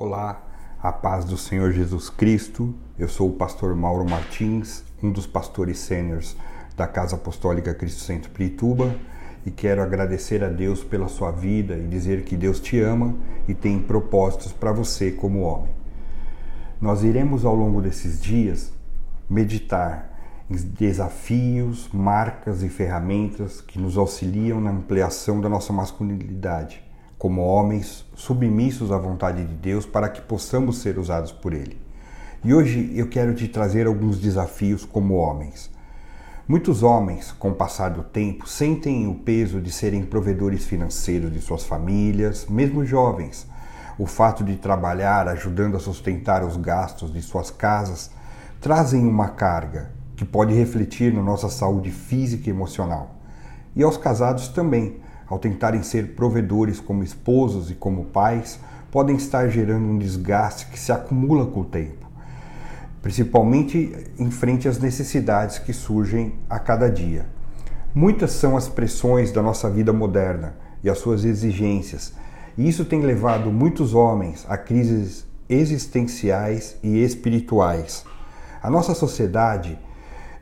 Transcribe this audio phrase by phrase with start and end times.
[0.00, 0.40] Olá,
[0.80, 2.72] a paz do Senhor Jesus Cristo.
[2.96, 6.36] Eu sou o pastor Mauro Martins, um dos pastores sêniores
[6.76, 8.94] da Casa Apostólica Cristo Centro Pirituba,
[9.44, 13.12] e quero agradecer a Deus pela sua vida e dizer que Deus te ama
[13.48, 15.74] e tem propósitos para você como homem.
[16.80, 18.72] Nós iremos ao longo desses dias
[19.28, 20.16] meditar
[20.48, 26.87] em desafios, marcas e ferramentas que nos auxiliam na ampliação da nossa masculinidade
[27.18, 31.76] como homens submissos à vontade de Deus para que possamos ser usados por Ele.
[32.44, 35.68] E hoje eu quero te trazer alguns desafios como homens.
[36.46, 41.40] Muitos homens, com o passar do tempo, sentem o peso de serem provedores financeiros de
[41.40, 43.46] suas famílias, mesmo jovens.
[43.98, 48.12] O fato de trabalhar ajudando a sustentar os gastos de suas casas
[48.60, 53.16] trazem uma carga que pode refletir na nossa saúde física e emocional.
[53.74, 58.58] E aos casados também, ao tentarem ser provedores como esposos e como pais,
[58.90, 62.06] podem estar gerando um desgaste que se acumula com o tempo,
[63.02, 67.26] principalmente em frente às necessidades que surgem a cada dia.
[67.94, 72.14] Muitas são as pressões da nossa vida moderna e as suas exigências,
[72.56, 78.04] e isso tem levado muitos homens a crises existenciais e espirituais.
[78.62, 79.78] A nossa sociedade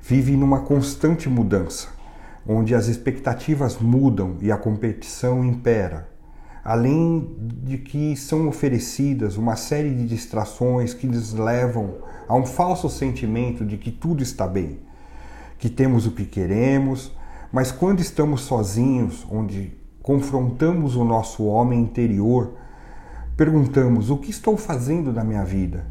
[0.00, 1.95] vive numa constante mudança
[2.48, 6.08] onde as expectativas mudam e a competição impera,
[6.64, 11.94] além de que são oferecidas uma série de distrações que nos levam
[12.28, 14.80] a um falso sentimento de que tudo está bem,
[15.58, 17.12] que temos o que queremos,
[17.52, 22.54] mas quando estamos sozinhos, onde confrontamos o nosso homem interior,
[23.36, 25.86] perguntamos: o que estou fazendo na minha vida?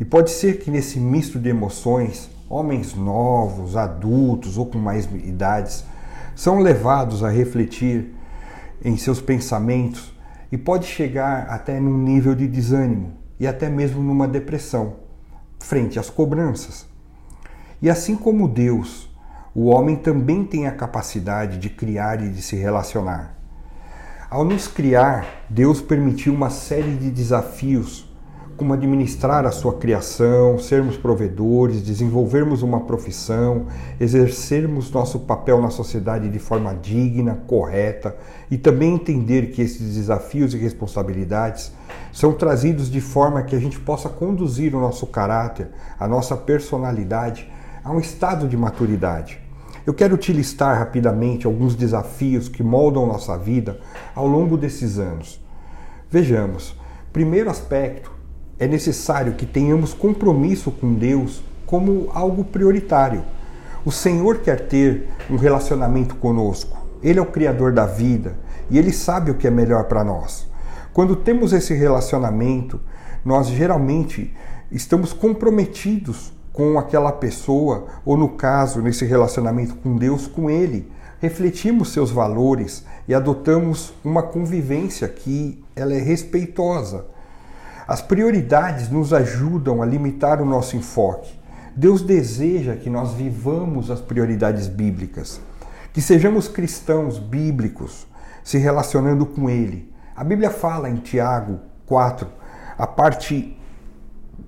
[0.00, 5.84] E pode ser que nesse misto de emoções homens novos, adultos ou com mais idades,
[6.34, 8.14] são levados a refletir
[8.84, 10.12] em seus pensamentos
[10.50, 14.96] e pode chegar até num nível de desânimo e até mesmo numa depressão
[15.58, 16.86] frente às cobranças.
[17.82, 19.08] E assim como Deus,
[19.54, 23.36] o homem também tem a capacidade de criar e de se relacionar.
[24.30, 28.07] Ao nos criar, Deus permitiu uma série de desafios
[28.58, 33.66] como administrar a sua criação, sermos provedores, desenvolvermos uma profissão,
[34.00, 38.16] exercermos nosso papel na sociedade de forma digna, correta
[38.50, 41.72] e também entender que esses desafios e responsabilidades
[42.12, 47.48] são trazidos de forma que a gente possa conduzir o nosso caráter, a nossa personalidade
[47.84, 49.40] a um estado de maturidade.
[49.86, 53.78] Eu quero te listar rapidamente alguns desafios que moldam nossa vida
[54.16, 55.40] ao longo desses anos.
[56.10, 56.76] Vejamos.
[57.12, 58.17] Primeiro aspecto
[58.58, 63.22] é necessário que tenhamos compromisso com Deus como algo prioritário.
[63.84, 66.76] O Senhor quer ter um relacionamento conosco.
[67.02, 68.36] Ele é o Criador da vida
[68.68, 70.46] e Ele sabe o que é melhor para nós.
[70.92, 72.80] Quando temos esse relacionamento,
[73.24, 74.34] nós geralmente
[74.72, 80.90] estamos comprometidos com aquela pessoa, ou no caso, nesse relacionamento com Deus, com Ele.
[81.20, 87.06] Refletimos seus valores e adotamos uma convivência que ela é respeitosa
[87.88, 91.32] as prioridades nos ajudam a limitar o nosso enfoque.
[91.74, 95.40] Deus deseja que nós vivamos as prioridades bíblicas,
[95.90, 98.06] que sejamos cristãos bíblicos,
[98.44, 99.90] se relacionando com Ele.
[100.14, 102.28] A Bíblia fala em Tiago 4,
[102.76, 103.58] a parte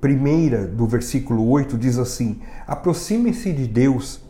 [0.02, 4.20] primeira do versículo 8 diz assim: Aproximem-se de Deus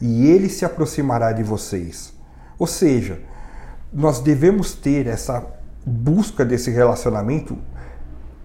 [0.00, 2.12] e Ele se aproximará de vocês.
[2.58, 3.20] Ou seja,
[3.92, 5.46] nós devemos ter essa
[5.86, 7.56] busca desse relacionamento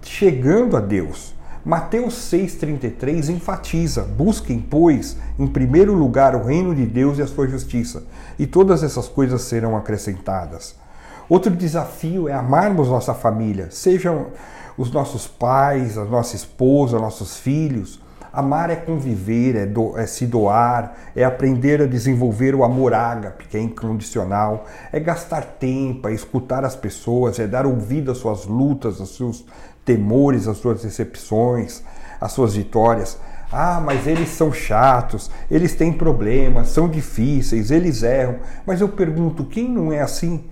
[0.02, 1.34] chegando a Deus.
[1.64, 7.48] Mateus 6,33 enfatiza: busquem, pois, em primeiro lugar o reino de Deus e a sua
[7.48, 8.04] justiça,
[8.40, 10.76] e todas essas coisas serão acrescentadas.
[11.30, 14.28] Outro desafio é amarmos nossa família, sejam
[14.78, 18.02] os nossos pais, a nossa esposa, nossos filhos.
[18.34, 23.46] Amar é conviver, é, do, é, se doar, é aprender a desenvolver o amor ágape,
[23.46, 28.46] que é incondicional, é gastar tempo, é escutar as pessoas, é dar ouvido às suas
[28.46, 29.46] lutas, aos seus
[29.86, 31.82] temores, as suas decepções,
[32.20, 33.18] as suas vitórias.
[33.52, 38.38] Ah, mas eles são chatos, eles têm problemas, são difíceis, eles erram.
[38.66, 40.46] Mas eu pergunto, quem não é assim?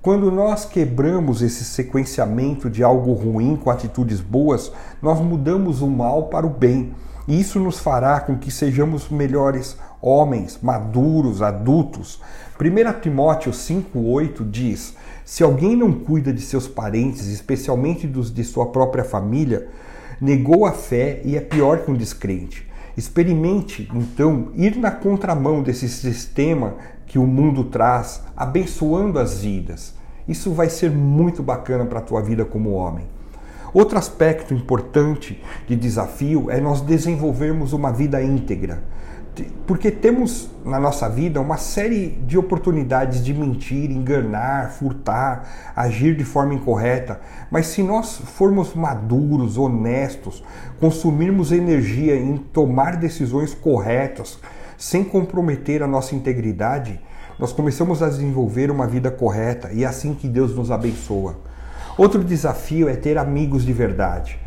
[0.00, 4.72] Quando nós quebramos esse sequenciamento de algo ruim com atitudes boas,
[5.02, 6.94] nós mudamos o mal para o bem.
[7.26, 12.20] E isso nos fará com que sejamos melhores homens, maduros, adultos.
[12.58, 14.94] 1 Timóteo 5,8 diz:
[15.28, 19.68] Se alguém não cuida de seus parentes, especialmente dos de sua própria família,
[20.18, 22.66] negou a fé e é pior que um descrente.
[22.96, 26.76] Experimente, então, ir na contramão desse sistema
[27.06, 29.92] que o mundo traz, abençoando as vidas.
[30.26, 33.04] Isso vai ser muito bacana para a tua vida como homem.
[33.74, 38.82] Outro aspecto importante de desafio é nós desenvolvermos uma vida íntegra.
[39.66, 46.24] Porque temos na nossa vida uma série de oportunidades de mentir, enganar, furtar, agir de
[46.24, 47.20] forma incorreta.
[47.50, 50.42] Mas se nós formos maduros, honestos,
[50.80, 54.38] consumirmos energia em tomar decisões corretas,
[54.76, 57.00] sem comprometer a nossa integridade,
[57.38, 61.36] nós começamos a desenvolver uma vida correta e é assim que Deus nos abençoa.
[61.96, 64.38] Outro desafio é ter amigos de verdade.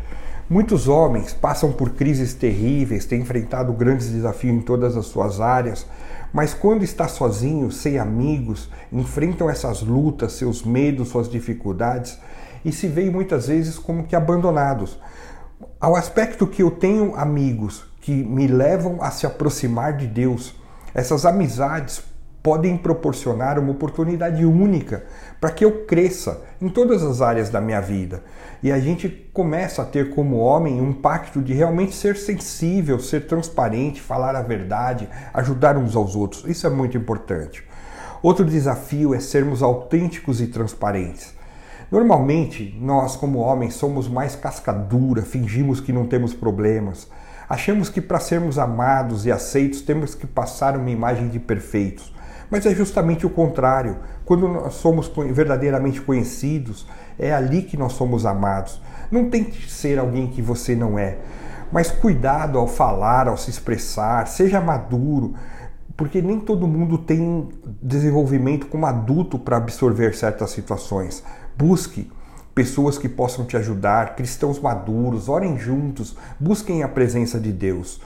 [0.52, 5.86] Muitos homens passam por crises terríveis, têm enfrentado grandes desafios em todas as suas áreas,
[6.30, 12.18] mas quando está sozinho, sem amigos, enfrentam essas lutas, seus medos, suas dificuldades
[12.62, 15.00] e se veem muitas vezes como que abandonados.
[15.80, 20.54] Ao aspecto que eu tenho amigos que me levam a se aproximar de Deus,
[20.92, 22.02] essas amizades
[22.42, 25.04] podem proporcionar uma oportunidade única
[25.40, 28.22] para que eu cresça em todas as áreas da minha vida.
[28.62, 33.26] E a gente começa a ter como homem um pacto de realmente ser sensível, ser
[33.26, 36.44] transparente, falar a verdade, ajudar uns aos outros.
[36.46, 37.64] Isso é muito importante.
[38.22, 41.34] Outro desafio é sermos autênticos e transparentes.
[41.90, 47.08] Normalmente, nós, como homens, somos mais cascadura, fingimos que não temos problemas.
[47.48, 52.10] Achamos que para sermos amados e aceitos temos que passar uma imagem de perfeitos.
[52.52, 53.96] Mas é justamente o contrário.
[54.26, 56.86] Quando nós somos verdadeiramente conhecidos,
[57.18, 58.78] é ali que nós somos amados.
[59.10, 61.16] Não tente ser alguém que você não é.
[61.72, 65.32] Mas cuidado ao falar, ao se expressar, seja maduro,
[65.96, 67.48] porque nem todo mundo tem
[67.80, 71.24] desenvolvimento como adulto para absorver certas situações.
[71.56, 72.12] Busque
[72.54, 77.98] pessoas que possam te ajudar, cristãos maduros, orem juntos, busquem a presença de Deus.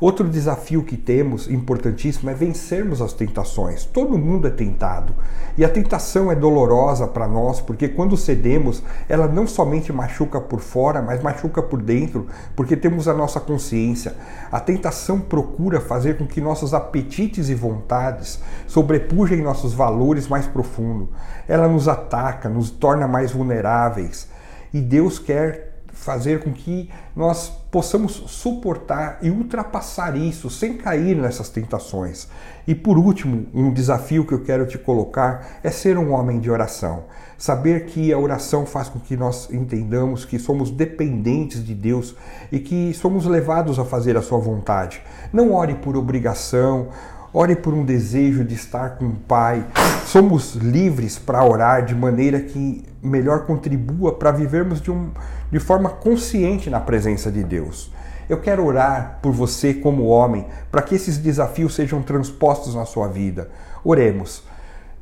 [0.00, 3.84] Outro desafio que temos, importantíssimo, é vencermos as tentações.
[3.84, 5.14] Todo mundo é tentado.
[5.56, 10.60] E a tentação é dolorosa para nós, porque quando cedemos, ela não somente machuca por
[10.60, 12.26] fora, mas machuca por dentro,
[12.56, 14.14] porque temos a nossa consciência.
[14.50, 21.08] A tentação procura fazer com que nossos apetites e vontades sobrepujem nossos valores mais profundos.
[21.46, 24.28] Ela nos ataca, nos torna mais vulneráveis.
[24.72, 31.48] E Deus quer fazer com que nós possamos suportar e ultrapassar isso sem cair nessas
[31.48, 32.28] tentações.
[32.66, 36.50] E por último, um desafio que eu quero te colocar é ser um homem de
[36.50, 37.04] oração.
[37.36, 42.14] Saber que a oração faz com que nós entendamos que somos dependentes de Deus
[42.50, 45.02] e que somos levados a fazer a sua vontade.
[45.32, 46.88] Não ore por obrigação,
[47.34, 49.66] ore por um desejo de estar com o Pai.
[50.06, 55.10] Somos livres para orar de maneira que melhor contribua para vivermos de, um,
[55.50, 57.92] de forma consciente na presença de Deus.
[58.28, 63.08] Eu quero orar por você como homem, para que esses desafios sejam transpostos na sua
[63.08, 63.50] vida.
[63.84, 64.44] Oremos.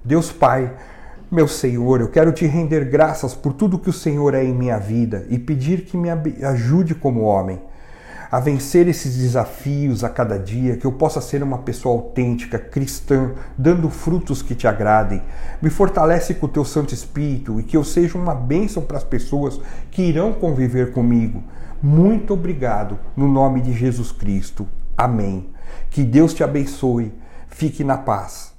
[0.03, 0.73] Deus Pai,
[1.31, 4.79] meu Senhor, eu quero te render graças por tudo que o Senhor é em minha
[4.79, 7.61] vida e pedir que me ajude como homem
[8.33, 13.33] a vencer esses desafios a cada dia, que eu possa ser uma pessoa autêntica, cristã,
[13.59, 15.21] dando frutos que te agradem.
[15.61, 19.05] Me fortalece com o teu Santo Espírito e que eu seja uma bênção para as
[19.05, 21.45] pessoas que irão conviver comigo.
[21.83, 24.67] Muito obrigado, no nome de Jesus Cristo.
[24.97, 25.51] Amém.
[25.91, 27.13] Que Deus te abençoe.
[27.49, 28.52] Fique na paz.